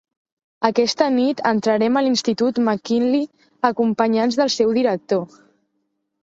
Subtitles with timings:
[0.69, 3.27] Aquesta nit entrarem a l'institut McKinley
[3.71, 5.23] acompanyats del seu director.